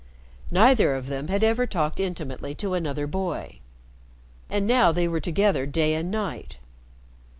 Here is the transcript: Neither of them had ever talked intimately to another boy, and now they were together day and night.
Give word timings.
Neither 0.49 0.95
of 0.95 1.05
them 1.05 1.27
had 1.27 1.43
ever 1.43 1.67
talked 1.67 1.99
intimately 1.99 2.55
to 2.55 2.73
another 2.73 3.05
boy, 3.05 3.59
and 4.49 4.65
now 4.65 4.91
they 4.91 5.07
were 5.07 5.19
together 5.21 5.67
day 5.67 5.93
and 5.93 6.09
night. 6.09 6.57